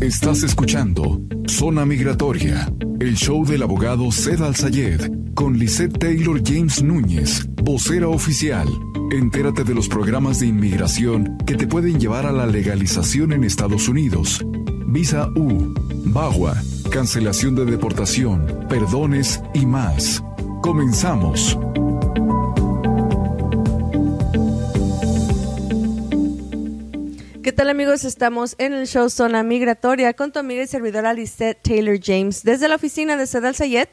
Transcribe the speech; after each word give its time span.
Estás 0.00 0.42
escuchando 0.42 1.20
Zona 1.46 1.84
Migratoria, 1.84 2.72
el 2.98 3.14
show 3.14 3.44
del 3.44 3.62
abogado 3.62 4.10
Zed 4.10 4.40
Al-Sayed 4.40 5.34
con 5.34 5.58
Lisette 5.58 5.98
Taylor 5.98 6.40
James 6.42 6.82
Núñez, 6.82 7.46
vocera 7.62 8.08
oficial. 8.08 8.66
Entérate 9.10 9.64
de 9.64 9.74
los 9.74 9.88
programas 9.88 10.40
de 10.40 10.46
inmigración 10.46 11.36
que 11.46 11.56
te 11.56 11.66
pueden 11.66 12.00
llevar 12.00 12.26
a 12.26 12.32
la 12.32 12.46
legalización 12.46 13.32
en 13.32 13.44
Estados 13.44 13.88
Unidos. 13.88 14.44
Visa 14.86 15.28
U, 15.36 15.74
BAGUA, 16.06 16.62
cancelación 16.90 17.54
de 17.54 17.66
deportación, 17.66 18.66
perdones 18.68 19.42
y 19.52 19.66
más. 19.66 20.22
Comenzamos. 20.62 21.58
Tal 27.56 27.70
amigos? 27.70 28.04
Estamos 28.04 28.54
en 28.58 28.74
el 28.74 28.86
show 28.86 29.08
Zona 29.08 29.42
Migratoria 29.42 30.12
con 30.12 30.30
tu 30.30 30.38
amiga 30.38 30.62
y 30.62 30.66
servidora 30.66 31.14
Lisette 31.14 31.58
Taylor 31.62 31.98
James 31.98 32.42
desde 32.42 32.68
la 32.68 32.74
oficina 32.74 33.16
de 33.16 33.26
Sedal 33.26 33.54
Sayet 33.54 33.88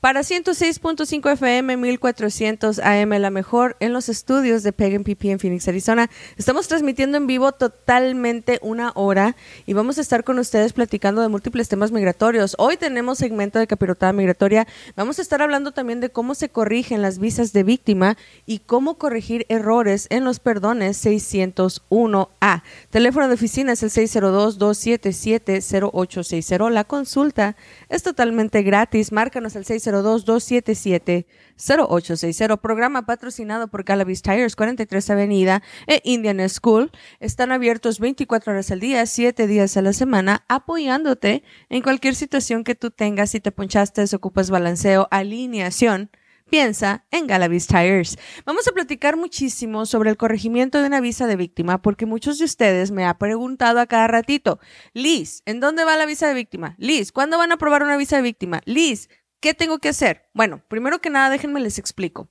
para 0.00 0.20
106.5 0.20 1.32
FM 1.32 1.76
1400 1.76 2.78
AM, 2.78 3.10
la 3.18 3.30
mejor 3.30 3.76
en 3.80 3.92
los 3.92 4.08
estudios 4.08 4.62
de 4.62 4.72
Pagan 4.72 5.02
PP 5.02 5.32
en 5.32 5.40
Phoenix, 5.40 5.66
Arizona. 5.66 6.08
Estamos 6.36 6.68
transmitiendo 6.68 7.16
en 7.16 7.26
vivo 7.26 7.50
totalmente 7.50 8.60
una 8.62 8.92
hora 8.94 9.34
y 9.66 9.72
vamos 9.72 9.98
a 9.98 10.00
estar 10.00 10.22
con 10.22 10.38
ustedes 10.38 10.72
platicando 10.72 11.20
de 11.20 11.26
múltiples 11.26 11.68
temas 11.68 11.90
migratorios. 11.90 12.54
Hoy 12.58 12.76
tenemos 12.76 13.18
segmento 13.18 13.58
de 13.58 13.66
capirotada 13.66 14.12
migratoria. 14.12 14.68
Vamos 14.94 15.18
a 15.18 15.22
estar 15.22 15.42
hablando 15.42 15.72
también 15.72 15.98
de 15.98 16.10
cómo 16.10 16.36
se 16.36 16.48
corrigen 16.48 17.02
las 17.02 17.18
visas 17.18 17.52
de 17.52 17.64
víctima 17.64 18.16
y 18.46 18.60
cómo 18.60 18.98
corregir 18.98 19.46
errores 19.48 20.06
en 20.10 20.24
los 20.24 20.38
perdones 20.38 21.04
601A. 21.04 22.62
Teléfono 22.90 23.26
de 23.26 23.34
oficina 23.34 23.72
es 23.72 23.82
el 23.82 23.90
602-277-0860. 23.90 26.70
La 26.70 26.84
consulta 26.84 27.56
es 27.88 28.04
totalmente 28.04 28.62
gratis. 28.62 29.10
Márcanos 29.10 29.56
al 29.56 29.64
602 29.64 29.87
602-277-0860. 29.88 32.60
Programa 32.60 33.06
patrocinado 33.06 33.68
por 33.68 33.84
Calavis 33.84 34.20
Tires, 34.22 34.56
43 34.56 35.10
Avenida 35.10 35.62
e 35.86 36.00
Indian 36.04 36.48
School. 36.48 36.90
Están 37.20 37.52
abiertos 37.52 38.00
24 38.00 38.52
horas 38.52 38.70
al 38.70 38.80
día, 38.80 39.04
7 39.06 39.46
días 39.46 39.76
a 39.76 39.82
la 39.82 39.92
semana, 39.92 40.44
apoyándote 40.48 41.42
en 41.68 41.82
cualquier 41.82 42.14
situación 42.14 42.64
que 42.64 42.74
tú 42.74 42.90
tengas. 42.90 43.28
Si 43.30 43.40
te 43.40 43.52
ponchaste, 43.52 44.04
ocupas 44.14 44.50
balanceo, 44.50 45.08
alineación 45.10 46.10
piensa 46.48 47.04
en 47.10 47.26
Galavis 47.26 47.66
Tires. 47.66 48.18
Vamos 48.44 48.66
a 48.68 48.72
platicar 48.72 49.16
muchísimo 49.16 49.86
sobre 49.86 50.10
el 50.10 50.16
corregimiento 50.16 50.80
de 50.80 50.86
una 50.86 51.00
visa 51.00 51.26
de 51.26 51.36
víctima 51.36 51.82
porque 51.82 52.06
muchos 52.06 52.38
de 52.38 52.44
ustedes 52.44 52.90
me 52.90 53.04
han 53.04 53.18
preguntado 53.18 53.80
a 53.80 53.86
cada 53.86 54.08
ratito, 54.08 54.58
Liz, 54.92 55.42
¿en 55.46 55.60
dónde 55.60 55.84
va 55.84 55.96
la 55.96 56.06
visa 56.06 56.28
de 56.28 56.34
víctima? 56.34 56.74
Liz, 56.78 57.12
¿cuándo 57.12 57.38
van 57.38 57.52
a 57.52 57.54
aprobar 57.54 57.82
una 57.82 57.96
visa 57.96 58.16
de 58.16 58.22
víctima? 58.22 58.60
Liz, 58.64 59.08
¿Qué 59.40 59.54
tengo 59.54 59.78
que 59.78 59.88
hacer? 59.88 60.28
Bueno, 60.34 60.62
primero 60.68 61.00
que 61.00 61.10
nada, 61.10 61.30
déjenme 61.30 61.60
les 61.60 61.78
explico. 61.78 62.30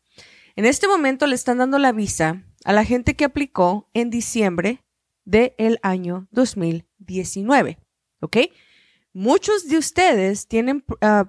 En 0.56 0.66
este 0.66 0.88
momento 0.88 1.28
le 1.28 1.36
están 1.36 1.60
dando 1.60 1.80
la 1.80 1.92
visa 1.92 2.44
a 2.66 2.74
la 2.74 2.84
gente 2.84 3.16
que 3.16 3.26
aplicó 3.26 3.90
en 3.94 4.10
diciembre 4.10 4.84
del 5.24 5.80
año 5.84 6.28
2019. 6.32 7.80
¿Ok? 8.20 8.38
Muchos 9.14 9.68
de 9.68 9.78
ustedes 9.78 10.48
tienen 10.48 10.84
uh, 10.90 11.26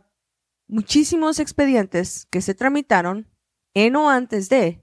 muchísimos 0.67 1.39
expedientes 1.39 2.27
que 2.31 2.41
se 2.41 2.55
tramitaron 2.55 3.29
en 3.75 3.97
o 3.97 4.11
antes 4.11 4.49
de 4.49 4.83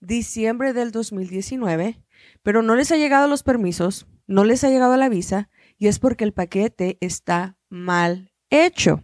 diciembre 0.00 0.72
del 0.72 0.90
2019, 0.90 2.02
pero 2.42 2.62
no 2.62 2.74
les 2.74 2.90
ha 2.92 2.96
llegado 2.96 3.28
los 3.28 3.42
permisos, 3.42 4.06
no 4.26 4.44
les 4.44 4.64
ha 4.64 4.70
llegado 4.70 4.96
la 4.96 5.08
visa 5.08 5.50
y 5.78 5.86
es 5.86 5.98
porque 5.98 6.24
el 6.24 6.32
paquete 6.32 6.98
está 7.00 7.58
mal 7.68 8.32
hecho. 8.50 9.02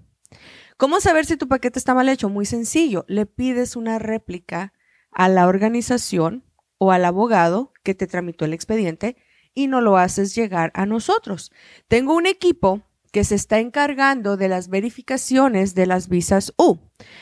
¿Cómo 0.79 1.01
saber 1.01 1.27
si 1.27 1.37
tu 1.37 1.49
paquete 1.49 1.77
está 1.77 1.93
mal 1.93 2.09
hecho? 2.09 2.29
Muy 2.29 2.47
sencillo. 2.47 3.05
Le 3.09 3.27
pides 3.27 3.75
una 3.75 3.99
réplica 3.99 4.73
a 5.11 5.29
la 5.29 5.49
organización 5.49 6.45
o 6.79 6.93
al 6.93 7.05
abogado 7.05 7.73
que 7.83 7.97
te 7.97 8.07
tramitó 8.07 8.45
el 8.45 8.53
expediente 8.53 9.17
y 9.55 9.67
no 9.67 9.81
lo 9.81 9.97
haces 9.97 10.37
llegar 10.37 10.71
a 10.75 10.87
nosotros. 10.87 11.51
Tengo 11.89 12.15
un 12.15 12.27
equipo 12.27 12.85
que 13.11 13.25
se 13.25 13.35
está 13.35 13.59
encargando 13.59 14.37
de 14.37 14.49
las 14.49 14.69
verificaciones 14.69 15.75
de 15.75 15.87
las 15.87 16.09
visas 16.09 16.53
U. 16.57 16.79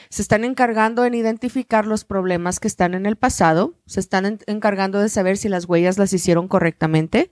Se 0.08 0.22
están 0.22 0.44
encargando 0.44 1.04
en 1.04 1.14
identificar 1.14 1.86
los 1.86 2.04
problemas 2.04 2.60
que 2.60 2.68
están 2.68 2.94
en 2.94 3.04
el 3.04 3.16
pasado, 3.16 3.74
se 3.86 4.00
están 4.00 4.38
encargando 4.46 5.00
de 5.00 5.10
saber 5.10 5.36
si 5.36 5.48
las 5.48 5.66
huellas 5.66 5.98
las 5.98 6.12
hicieron 6.12 6.48
correctamente, 6.48 7.30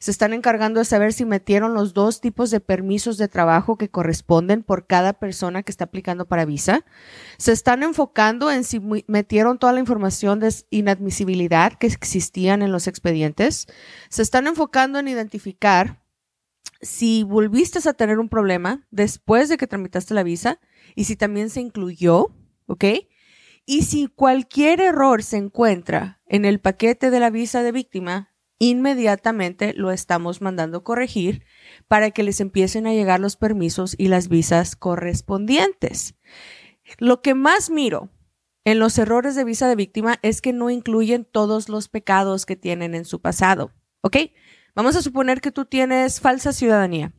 se 0.00 0.10
están 0.10 0.32
encargando 0.32 0.80
de 0.80 0.86
saber 0.86 1.12
si 1.12 1.24
metieron 1.24 1.72
los 1.72 1.94
dos 1.94 2.20
tipos 2.20 2.50
de 2.50 2.60
permisos 2.60 3.16
de 3.16 3.28
trabajo 3.28 3.78
que 3.78 3.90
corresponden 3.90 4.64
por 4.64 4.86
cada 4.86 5.12
persona 5.12 5.62
que 5.62 5.70
está 5.70 5.84
aplicando 5.84 6.26
para 6.26 6.44
visa, 6.44 6.84
se 7.38 7.52
están 7.52 7.82
enfocando 7.84 8.50
en 8.50 8.64
si 8.64 8.80
metieron 9.06 9.58
toda 9.58 9.72
la 9.72 9.80
información 9.80 10.40
de 10.40 10.52
inadmisibilidad 10.70 11.74
que 11.74 11.86
existían 11.86 12.62
en 12.62 12.72
los 12.72 12.88
expedientes, 12.88 13.66
se 14.08 14.22
están 14.22 14.48
enfocando 14.48 14.98
en 14.98 15.08
identificar 15.08 16.03
si 16.84 17.22
volviste 17.22 17.86
a 17.88 17.94
tener 17.94 18.18
un 18.18 18.28
problema 18.28 18.86
después 18.90 19.48
de 19.48 19.56
que 19.56 19.66
tramitaste 19.66 20.14
la 20.14 20.22
visa 20.22 20.60
y 20.94 21.04
si 21.04 21.16
también 21.16 21.50
se 21.50 21.60
incluyó, 21.60 22.28
¿ok? 22.66 22.84
Y 23.66 23.82
si 23.82 24.06
cualquier 24.08 24.80
error 24.80 25.22
se 25.22 25.38
encuentra 25.38 26.20
en 26.26 26.44
el 26.44 26.60
paquete 26.60 27.10
de 27.10 27.20
la 27.20 27.30
visa 27.30 27.62
de 27.62 27.72
víctima, 27.72 28.34
inmediatamente 28.58 29.72
lo 29.74 29.90
estamos 29.90 30.40
mandando 30.40 30.84
corregir 30.84 31.44
para 31.88 32.10
que 32.10 32.22
les 32.22 32.40
empiecen 32.40 32.86
a 32.86 32.92
llegar 32.92 33.20
los 33.20 33.36
permisos 33.36 33.94
y 33.98 34.08
las 34.08 34.28
visas 34.28 34.76
correspondientes. 34.76 36.14
Lo 36.98 37.22
que 37.22 37.34
más 37.34 37.70
miro 37.70 38.10
en 38.64 38.78
los 38.78 38.98
errores 38.98 39.34
de 39.34 39.44
visa 39.44 39.68
de 39.68 39.76
víctima 39.76 40.18
es 40.22 40.40
que 40.40 40.52
no 40.52 40.70
incluyen 40.70 41.24
todos 41.24 41.68
los 41.68 41.88
pecados 41.88 42.46
que 42.46 42.56
tienen 42.56 42.94
en 42.94 43.04
su 43.04 43.20
pasado, 43.20 43.72
¿ok? 44.02 44.16
Vamos 44.74 44.96
a 44.96 45.02
suponer 45.02 45.40
que 45.40 45.52
tú 45.52 45.66
tienes 45.66 46.20
falsa 46.20 46.52
ciudadanía. 46.52 47.12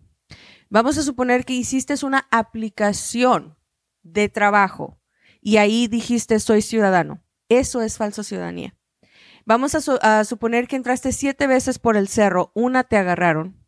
Vamos 0.69 0.97
a 0.97 1.03
suponer 1.03 1.45
que 1.45 1.53
hiciste 1.53 1.93
una 2.03 2.27
aplicación 2.31 3.57
de 4.03 4.27
trabajo 4.29 4.99
y 5.41 5.57
ahí 5.57 5.87
dijiste 5.87 6.39
soy 6.39 6.61
ciudadano. 6.61 7.23
Eso 7.47 7.81
es 7.81 7.97
falsa 7.97 8.23
ciudadanía. 8.23 8.75
Vamos 9.45 9.75
a, 9.75 10.23
suponer 10.23 10.67
que 10.67 10.75
entraste 10.75 11.11
siete 11.11 11.45
veces 11.45 11.77
por 11.77 11.97
el 11.97 12.07
cerro, 12.07 12.51
una 12.55 12.83
te 12.83 12.97
agarraron, 12.97 13.63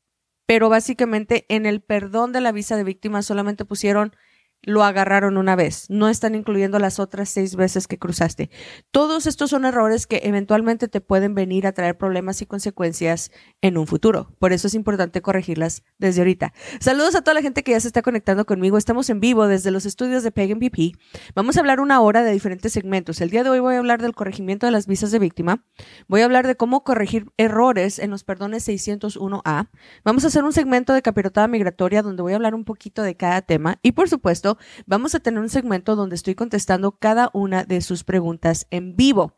pero 0.47 0.69
básicamente 0.69 1.45
en 1.49 1.67
el 1.67 1.81
perdón 1.81 2.31
de 2.31 2.41
la 2.41 2.51
visa 2.51 2.75
de 2.75 2.83
víctima 2.83 3.21
solamente 3.21 3.63
pusieron 3.63 4.15
lo 4.63 4.83
agarraron 4.83 5.37
una 5.37 5.55
vez, 5.55 5.89
no 5.89 6.09
están 6.09 6.35
incluyendo 6.35 6.77
las 6.79 6.99
otras 6.99 7.29
seis 7.29 7.55
veces 7.55 7.87
que 7.87 7.97
cruzaste. 7.97 8.49
Todos 8.91 9.25
estos 9.25 9.49
son 9.49 9.65
errores 9.65 10.07
que 10.07 10.21
eventualmente 10.23 10.87
te 10.87 10.99
pueden 10.99 11.35
venir 11.35 11.67
a 11.67 11.71
traer 11.71 11.97
problemas 11.97 12.41
y 12.41 12.45
consecuencias 12.45 13.31
en 13.61 13.77
un 13.77 13.87
futuro. 13.87 14.35
Por 14.39 14.53
eso 14.53 14.67
es 14.67 14.73
importante 14.73 15.21
corregirlas 15.21 15.83
desde 15.97 16.21
ahorita. 16.21 16.53
Saludos 16.79 17.15
a 17.15 17.21
toda 17.21 17.35
la 17.35 17.41
gente 17.41 17.63
que 17.63 17.71
ya 17.71 17.79
se 17.79 17.87
está 17.87 18.01
conectando 18.01 18.45
conmigo. 18.45 18.77
Estamos 18.77 19.09
en 19.09 19.19
vivo 19.19 19.47
desde 19.47 19.71
los 19.71 19.85
estudios 19.85 20.23
de 20.23 20.31
Pagan 20.31 20.59
PP. 20.59 20.93
Vamos 21.35 21.57
a 21.57 21.59
hablar 21.61 21.79
una 21.79 22.01
hora 22.01 22.23
de 22.23 22.31
diferentes 22.31 22.73
segmentos. 22.73 23.21
El 23.21 23.29
día 23.29 23.43
de 23.43 23.49
hoy 23.49 23.59
voy 23.59 23.75
a 23.75 23.79
hablar 23.79 24.01
del 24.01 24.15
corregimiento 24.15 24.65
de 24.65 24.71
las 24.71 24.87
visas 24.87 25.11
de 25.11 25.19
víctima. 25.19 25.65
Voy 26.07 26.21
a 26.21 26.25
hablar 26.25 26.47
de 26.47 26.55
cómo 26.55 26.83
corregir 26.83 27.27
errores 27.37 27.99
en 27.99 28.11
los 28.11 28.23
perdones 28.23 28.67
601A. 28.67 29.69
Vamos 30.03 30.23
a 30.23 30.27
hacer 30.27 30.43
un 30.43 30.53
segmento 30.53 30.93
de 30.93 31.01
capirotada 31.01 31.47
migratoria 31.47 32.01
donde 32.01 32.21
voy 32.21 32.33
a 32.33 32.35
hablar 32.35 32.55
un 32.55 32.65
poquito 32.65 33.01
de 33.03 33.15
cada 33.15 33.41
tema. 33.41 33.79
Y 33.81 33.93
por 33.93 34.09
supuesto, 34.09 34.46
vamos 34.85 35.15
a 35.15 35.19
tener 35.19 35.39
un 35.39 35.49
segmento 35.49 35.95
donde 35.95 36.15
estoy 36.15 36.35
contestando 36.35 36.97
cada 36.97 37.29
una 37.33 37.63
de 37.63 37.81
sus 37.81 38.03
preguntas 38.03 38.67
en 38.69 38.95
vivo. 38.95 39.33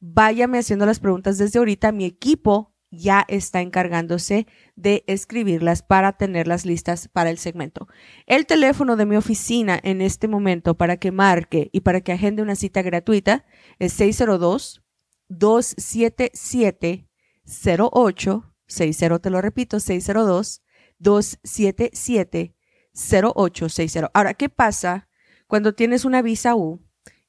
Váyame 0.00 0.58
haciendo 0.58 0.86
las 0.86 1.00
preguntas 1.00 1.38
desde 1.38 1.58
ahorita. 1.58 1.92
Mi 1.92 2.04
equipo 2.04 2.74
ya 2.96 3.24
está 3.28 3.60
encargándose 3.60 4.46
de 4.76 5.04
escribirlas 5.06 5.82
para 5.82 6.12
tenerlas 6.12 6.64
listas 6.64 7.08
para 7.08 7.30
el 7.30 7.38
segmento. 7.38 7.88
El 8.26 8.46
teléfono 8.46 8.96
de 8.96 9.06
mi 9.06 9.16
oficina 9.16 9.78
en 9.82 10.00
este 10.00 10.28
momento 10.28 10.76
para 10.76 10.96
que 10.96 11.12
marque 11.12 11.70
y 11.72 11.80
para 11.80 12.00
que 12.00 12.12
agende 12.12 12.42
una 12.42 12.54
cita 12.54 12.82
gratuita 12.82 13.44
es 13.78 13.92
602 13.94 14.82
277 15.28 17.08
0860, 17.46 19.18
te 19.18 19.30
lo 19.30 19.40
repito, 19.40 19.80
602 19.80 20.62
277 20.98 22.54
0860. 22.94 24.10
Ahora, 24.14 24.34
¿qué 24.34 24.48
pasa 24.48 25.08
cuando 25.46 25.74
tienes 25.74 26.04
una 26.04 26.22
visa 26.22 26.54
U 26.54 26.82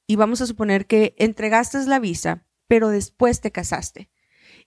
y 0.06 0.16
vamos 0.16 0.40
a 0.40 0.46
suponer 0.46 0.86
que 0.86 1.14
entregaste 1.18 1.84
la 1.86 1.98
visa, 1.98 2.46
pero 2.68 2.88
después 2.88 3.40
te 3.40 3.50
casaste? 3.50 4.10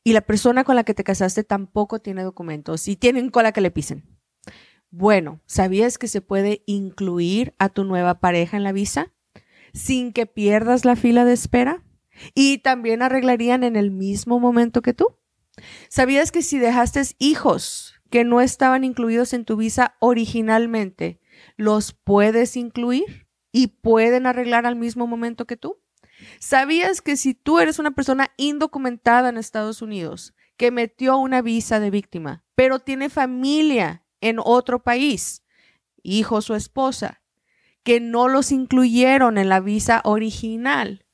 Y 0.03 0.13
la 0.13 0.21
persona 0.21 0.63
con 0.63 0.75
la 0.75 0.83
que 0.83 0.93
te 0.93 1.03
casaste 1.03 1.43
tampoco 1.43 1.99
tiene 1.99 2.23
documentos 2.23 2.87
y 2.87 2.95
tienen 2.95 3.29
cola 3.29 3.51
que 3.51 3.61
le 3.61 3.71
pisen. 3.71 4.19
Bueno, 4.91 5.41
¿sabías 5.45 5.97
que 5.97 6.07
se 6.07 6.21
puede 6.21 6.63
incluir 6.65 7.53
a 7.59 7.69
tu 7.69 7.83
nueva 7.83 8.19
pareja 8.19 8.57
en 8.57 8.63
la 8.63 8.71
visa 8.71 9.13
sin 9.73 10.13
que 10.13 10.25
pierdas 10.25 10.83
la 10.83 10.95
fila 10.95 11.25
de 11.25 11.33
espera? 11.33 11.83
Y 12.33 12.59
también 12.59 13.01
arreglarían 13.01 13.63
en 13.63 13.75
el 13.75 13.91
mismo 13.91 14.39
momento 14.39 14.81
que 14.81 14.93
tú. 14.93 15.17
¿Sabías 15.89 16.31
que 16.31 16.41
si 16.41 16.57
dejaste 16.57 17.01
hijos 17.19 17.98
que 18.09 18.23
no 18.23 18.41
estaban 18.41 18.83
incluidos 18.83 19.33
en 19.33 19.45
tu 19.45 19.57
visa 19.57 19.95
originalmente, 19.99 21.19
los 21.57 21.93
puedes 21.93 22.57
incluir 22.57 23.27
y 23.51 23.67
pueden 23.67 24.25
arreglar 24.25 24.65
al 24.65 24.75
mismo 24.75 25.07
momento 25.07 25.45
que 25.45 25.57
tú. 25.57 25.77
¿Sabías 26.39 27.01
que 27.01 27.15
si 27.15 27.33
tú 27.33 27.59
eres 27.59 27.79
una 27.79 27.91
persona 27.91 28.31
indocumentada 28.37 29.29
en 29.29 29.37
Estados 29.37 29.81
Unidos 29.81 30.33
que 30.57 30.71
metió 30.71 31.17
una 31.17 31.41
visa 31.41 31.79
de 31.79 31.89
víctima, 31.89 32.43
pero 32.55 32.79
tiene 32.79 33.09
familia 33.09 34.03
en 34.21 34.37
otro 34.43 34.83
país, 34.83 35.43
hijos 36.03 36.49
o 36.49 36.55
esposa, 36.55 37.21
que 37.83 38.01
no 38.01 38.27
los 38.27 38.51
incluyeron 38.51 39.37
en 39.37 39.47
la 39.47 39.61
visa 39.61 40.01
original, 40.03 41.05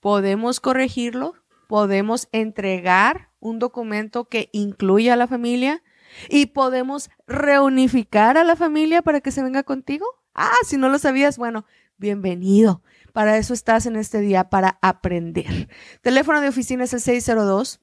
podemos 0.00 0.60
corregirlo? 0.60 1.34
¿Podemos 1.68 2.28
entregar 2.32 3.30
un 3.40 3.58
documento 3.58 4.26
que 4.26 4.50
incluya 4.52 5.14
a 5.14 5.16
la 5.16 5.26
familia? 5.26 5.82
¿Y 6.28 6.46
podemos 6.46 7.10
reunificar 7.26 8.36
a 8.36 8.44
la 8.44 8.56
familia 8.56 9.02
para 9.02 9.20
que 9.20 9.30
se 9.30 9.42
venga 9.42 9.62
contigo? 9.62 10.06
Ah, 10.34 10.52
si 10.66 10.76
no 10.76 10.88
lo 10.88 10.98
sabías, 10.98 11.38
bueno, 11.38 11.66
bienvenido. 11.96 12.82
Para 13.12 13.36
eso 13.36 13.52
estás 13.54 13.86
en 13.86 13.96
este 13.96 14.20
día, 14.20 14.48
para 14.48 14.78
aprender. 14.82 15.68
Teléfono 16.00 16.40
de 16.40 16.48
oficina 16.48 16.84
es 16.84 16.94
el 16.94 17.00
602 17.00 17.80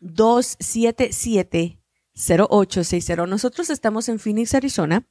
277 0.00 1.78
0860. 2.14 3.26
Nosotros 3.26 3.70
estamos 3.70 4.08
en 4.08 4.18
Phoenix, 4.18 4.54
Arizona. 4.54 5.06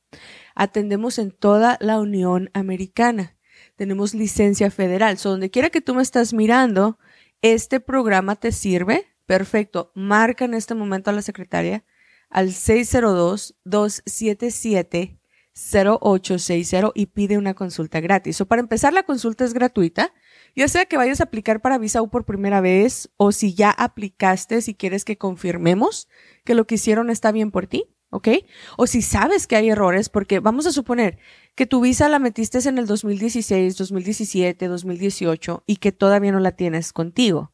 Atendemos 0.55 1.19
en 1.19 1.31
toda 1.31 1.77
la 1.79 1.99
Unión 1.99 2.49
Americana. 2.53 3.37
Tenemos 3.75 4.13
licencia 4.13 4.69
federal. 4.71 5.17
So, 5.17 5.31
donde 5.31 5.49
quiera 5.49 5.69
que 5.69 5.81
tú 5.81 5.95
me 5.95 6.01
estás 6.01 6.33
mirando, 6.33 6.99
este 7.41 7.79
programa 7.79 8.35
te 8.35 8.51
sirve. 8.51 9.05
Perfecto. 9.25 9.91
Marca 9.95 10.45
en 10.45 10.53
este 10.53 10.75
momento 10.75 11.09
a 11.09 11.13
la 11.13 11.21
secretaria 11.21 11.85
al 12.29 12.49
602-277 12.49 15.17
0860 15.57 16.91
y 16.93 17.07
pide 17.07 17.37
una 17.37 17.55
consulta 17.55 17.99
gratis. 17.99 18.39
O 18.41 18.45
para 18.45 18.61
empezar, 18.61 18.93
la 18.93 19.03
consulta 19.03 19.43
es 19.43 19.53
gratuita, 19.53 20.13
ya 20.55 20.67
sea 20.67 20.85
que 20.85 20.97
vayas 20.97 21.19
a 21.19 21.25
aplicar 21.25 21.61
para 21.61 21.77
Visa 21.77 22.01
U 22.01 22.09
por 22.09 22.25
primera 22.25 22.61
vez 22.61 23.09
o 23.17 23.31
si 23.31 23.53
ya 23.53 23.71
aplicaste, 23.71 24.61
si 24.61 24.75
quieres 24.75 25.03
que 25.03 25.17
confirmemos 25.17 26.07
que 26.43 26.55
lo 26.55 26.67
que 26.67 26.75
hicieron 26.75 27.09
está 27.09 27.31
bien 27.31 27.51
por 27.51 27.67
ti, 27.67 27.85
¿ok? 28.11 28.29
O 28.77 28.87
si 28.87 29.01
sabes 29.01 29.47
que 29.47 29.55
hay 29.55 29.69
errores, 29.69 30.09
porque 30.09 30.39
vamos 30.39 30.67
a 30.67 30.71
suponer 30.71 31.17
que 31.55 31.65
tu 31.65 31.81
visa 31.81 32.07
la 32.07 32.19
metiste 32.19 32.59
en 32.69 32.77
el 32.77 32.85
2016, 32.85 33.77
2017, 33.77 34.67
2018 34.67 35.63
y 35.65 35.77
que 35.77 35.91
todavía 35.91 36.31
no 36.31 36.39
la 36.39 36.51
tienes 36.51 36.93
contigo. 36.93 37.51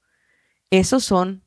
Esos 0.69 1.03
son 1.03 1.42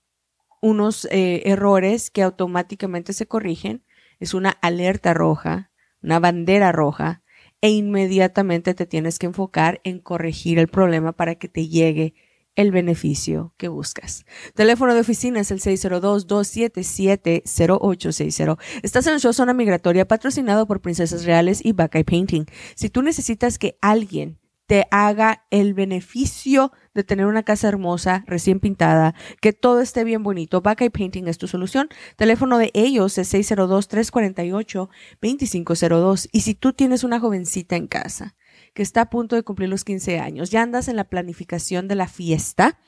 unos 0.61 1.07
eh, 1.11 1.43
errores 1.45 2.11
que 2.11 2.23
automáticamente 2.23 3.13
se 3.13 3.27
corrigen. 3.27 3.85
Es 4.19 4.35
una 4.35 4.51
alerta 4.51 5.15
roja 5.15 5.71
una 6.07 6.19
bandera 6.21 6.73
roja 6.73 7.23
e 7.61 7.69
inmediatamente 7.71 8.73
te 8.75 8.87
tienes 8.87 9.19
que 9.19 9.27
enfocar 9.27 9.83
en 9.83 9.99
corregir 9.99 10.59
el 10.59 10.69
problema 10.69 11.13
para 11.13 11.35
que 11.35 11.49
te 11.49 11.69
llegue 11.69 12.15
el 12.55 12.71
beneficio 12.71 13.53
que 13.59 13.69
buscas. 13.69 14.25
Teléfono 14.55 14.95
de 14.95 15.01
oficina 15.01 15.41
es 15.41 15.51
el 15.51 15.61
602-277-0860. 15.61 18.59
Estás 18.83 19.07
en 19.07 19.13
el 19.15 19.21
show 19.21 19.35
Zona 19.35 19.53
Migratoria 19.53 20.09
patrocinado 20.09 20.67
por 20.67 20.81
Princesas 20.81 21.25
Reales 21.25 21.63
y 21.63 21.73
Buckeye 21.73 22.05
Painting. 22.05 22.47
Si 22.75 22.89
tú 22.89 23.03
necesitas 23.03 23.59
que 23.59 23.77
alguien 23.83 24.39
te 24.67 24.87
haga 24.91 25.45
el 25.51 25.75
beneficio 25.75 26.73
de 26.95 27.05
tener 27.05 27.27
una 27.27 27.43
casa 27.43 27.69
hermosa, 27.69 28.25
recién 28.27 28.61
pintada, 28.61 29.15
que 29.41 29.53
todo 29.53 29.81
esté 29.81 30.05
bien 30.05 30.23
bonito. 30.23 30.61
Buckeye 30.61 30.91
Painting 30.91 31.27
es 31.29 31.39
tu 31.39 31.47
solución. 31.47 31.89
Teléfono 32.17 32.59
de 32.59 32.71
ellos 32.75 33.17
es 33.19 33.33
602-348-2502. 33.35 36.29
Y 36.33 36.41
si 36.41 36.55
tú 36.55 36.73
tienes 36.73 37.05
una 37.05 37.21
jovencita 37.21 37.77
en 37.77 37.87
casa 37.87 38.35
que 38.75 38.83
está 38.83 39.03
a 39.03 39.11
punto 39.11 39.37
de 39.37 39.43
cumplir 39.43 39.69
los 39.69 39.85
15 39.85 40.19
años, 40.19 40.51
ya 40.51 40.63
andas 40.63 40.89
en 40.89 40.97
la 40.97 41.05
planificación 41.05 41.89
de 41.89 41.95
la 41.95 42.09
fiesta, 42.09 42.79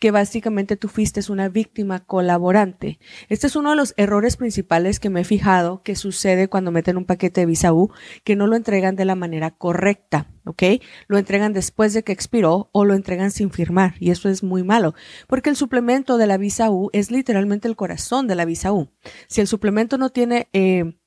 que 0.00 0.10
básicamente 0.10 0.76
tú 0.76 0.88
fuiste 0.88 1.14
una 1.28 1.48
víctima 1.48 2.04
colaborante. 2.04 2.98
Este 3.28 3.46
es 3.46 3.56
uno 3.56 3.70
de 3.70 3.76
los 3.76 3.94
errores 3.96 4.36
principales 4.36 5.00
que 5.00 5.10
me 5.10 5.20
he 5.20 5.24
fijado 5.24 5.82
que 5.82 5.96
sucede 5.96 6.48
cuando 6.48 6.70
meten 6.70 6.96
un 6.96 7.04
paquete 7.04 7.42
de 7.42 7.46
visa 7.46 7.72
U, 7.72 7.90
que 8.24 8.36
no 8.36 8.46
lo 8.46 8.56
entregan 8.56 8.96
de 8.96 9.04
la 9.04 9.14
manera 9.14 9.52
correcta, 9.52 10.30
¿ok? 10.44 10.62
Lo 11.06 11.18
entregan 11.18 11.52
después 11.52 11.94
de 11.94 12.02
que 12.02 12.12
expiró 12.12 12.68
o 12.72 12.84
lo 12.84 12.94
entregan 12.94 13.30
sin 13.30 13.50
firmar 13.50 13.94
y 14.00 14.10
eso 14.10 14.28
es 14.28 14.42
muy 14.42 14.64
malo, 14.64 14.94
porque 15.28 15.50
el 15.50 15.56
suplemento 15.56 16.18
de 16.18 16.26
la 16.26 16.36
visa 16.36 16.70
U 16.70 16.90
es 16.92 17.10
literalmente 17.10 17.68
el 17.68 17.76
corazón 17.76 18.26
de 18.26 18.34
la 18.34 18.44
visa 18.44 18.72
U. 18.72 18.90
Si 19.28 19.40
el 19.40 19.46
suplemento 19.46 19.98
no 19.98 20.10
tiene... 20.10 20.48
Eh, 20.52 20.98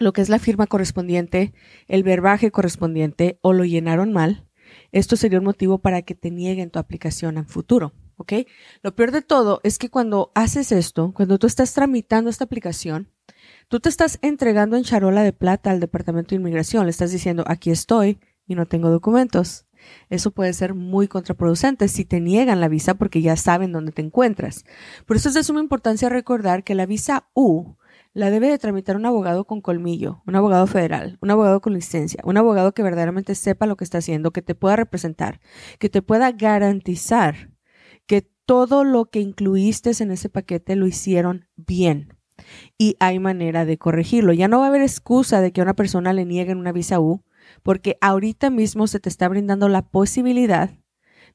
lo 0.00 0.12
que 0.12 0.20
es 0.20 0.28
la 0.28 0.38
firma 0.38 0.68
correspondiente, 0.68 1.52
el 1.88 2.04
verbaje 2.04 2.52
correspondiente 2.52 3.40
o 3.42 3.52
lo 3.52 3.64
llenaron 3.64 4.12
mal, 4.12 4.48
esto 4.92 5.16
sería 5.16 5.38
un 5.38 5.44
motivo 5.44 5.78
para 5.78 6.02
que 6.02 6.14
te 6.14 6.30
nieguen 6.30 6.70
tu 6.70 6.78
aplicación 6.78 7.36
en 7.36 7.46
futuro. 7.46 7.92
¿Ok? 8.18 8.32
Lo 8.82 8.94
peor 8.94 9.12
de 9.12 9.22
todo 9.22 9.60
es 9.62 9.78
que 9.78 9.90
cuando 9.90 10.32
haces 10.34 10.72
esto, 10.72 11.12
cuando 11.14 11.38
tú 11.38 11.46
estás 11.46 11.72
tramitando 11.72 12.28
esta 12.28 12.44
aplicación, 12.44 13.12
tú 13.68 13.78
te 13.78 13.88
estás 13.88 14.18
entregando 14.22 14.76
en 14.76 14.82
charola 14.82 15.22
de 15.22 15.32
plata 15.32 15.70
al 15.70 15.80
Departamento 15.80 16.30
de 16.30 16.36
Inmigración. 16.36 16.84
Le 16.84 16.90
estás 16.90 17.12
diciendo, 17.12 17.44
aquí 17.46 17.70
estoy 17.70 18.18
y 18.46 18.56
no 18.56 18.66
tengo 18.66 18.90
documentos. 18.90 19.66
Eso 20.10 20.32
puede 20.32 20.52
ser 20.52 20.74
muy 20.74 21.06
contraproducente 21.06 21.86
si 21.86 22.04
te 22.04 22.20
niegan 22.20 22.60
la 22.60 22.68
visa 22.68 22.94
porque 22.94 23.22
ya 23.22 23.36
saben 23.36 23.70
dónde 23.70 23.92
te 23.92 24.02
encuentras. 24.02 24.64
Por 25.06 25.16
eso 25.16 25.28
es 25.28 25.34
de 25.36 25.44
suma 25.44 25.60
importancia 25.60 26.08
recordar 26.08 26.64
que 26.64 26.74
la 26.74 26.86
visa 26.86 27.28
U 27.34 27.76
la 28.14 28.30
debe 28.30 28.48
de 28.48 28.58
tramitar 28.58 28.96
un 28.96 29.06
abogado 29.06 29.44
con 29.44 29.60
colmillo, 29.60 30.22
un 30.26 30.34
abogado 30.34 30.66
federal, 30.66 31.18
un 31.20 31.30
abogado 31.30 31.60
con 31.60 31.74
licencia, 31.74 32.20
un 32.24 32.36
abogado 32.36 32.72
que 32.72 32.82
verdaderamente 32.82 33.36
sepa 33.36 33.66
lo 33.66 33.76
que 33.76 33.84
está 33.84 33.98
haciendo, 33.98 34.32
que 34.32 34.42
te 34.42 34.56
pueda 34.56 34.74
representar, 34.74 35.40
que 35.78 35.88
te 35.88 36.02
pueda 36.02 36.32
garantizar 36.32 37.50
todo 38.48 38.82
lo 38.82 39.10
que 39.10 39.20
incluiste 39.20 39.92
en 40.00 40.10
ese 40.10 40.30
paquete 40.30 40.74
lo 40.74 40.86
hicieron 40.86 41.46
bien. 41.54 42.16
Y 42.78 42.96
hay 42.98 43.18
manera 43.18 43.66
de 43.66 43.76
corregirlo. 43.76 44.32
Ya 44.32 44.48
no 44.48 44.60
va 44.60 44.64
a 44.64 44.68
haber 44.68 44.80
excusa 44.80 45.42
de 45.42 45.52
que 45.52 45.60
a 45.60 45.64
una 45.64 45.74
persona 45.74 46.14
le 46.14 46.24
nieguen 46.24 46.56
una 46.56 46.72
visa 46.72 46.98
U, 46.98 47.24
porque 47.62 47.98
ahorita 48.00 48.48
mismo 48.48 48.86
se 48.86 49.00
te 49.00 49.10
está 49.10 49.28
brindando 49.28 49.68
la 49.68 49.82
posibilidad 49.90 50.70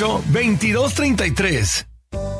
278 0.00 0.22
2233. 0.32 1.86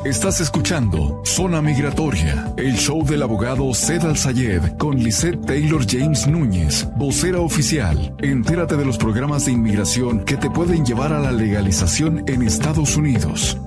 Estás 0.07 0.41
escuchando 0.41 1.21
Zona 1.27 1.61
Migratoria, 1.61 2.55
el 2.57 2.75
show 2.79 3.05
del 3.05 3.23
abogado 3.23 3.75
Zed 3.75 4.03
Al 4.07 4.17
Sayed 4.17 4.79
con 4.79 4.97
Lisette 4.97 5.45
Taylor 5.45 5.85
James 5.87 6.27
Núñez, 6.27 6.89
vocera 6.97 7.41
oficial. 7.41 8.17
Entérate 8.21 8.77
de 8.77 8.87
los 8.87 8.97
programas 8.97 9.45
de 9.45 9.53
inmigración 9.53 10.25
que 10.25 10.39
te 10.39 10.49
pueden 10.49 10.87
llevar 10.87 11.13
a 11.13 11.21
la 11.21 11.33
legalización 11.33 12.25
en 12.27 12.41
Estados 12.41 12.97
Unidos. 12.97 13.59